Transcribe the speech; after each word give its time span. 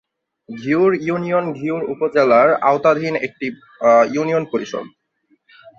Ghior 0.49 0.91
union 1.01 1.45
Ghior 1.53 1.83
উপজেলার 1.93 2.49
আওতাধীন 2.61 3.13
একটি 3.27 3.47
ইউনিয়ন 4.13 4.43
পরিষদ। 4.51 4.85